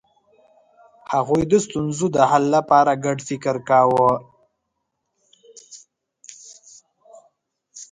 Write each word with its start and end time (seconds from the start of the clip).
هغوی 1.13 1.43
د 1.51 1.53
ستونزو 1.65 2.05
د 2.15 2.17
حل 2.29 2.43
لپاره 2.55 2.91
ګډ 3.05 3.17
فکر 3.29 3.55
کاوه. 3.69 4.11